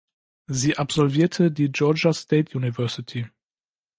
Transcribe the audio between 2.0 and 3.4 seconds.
State University.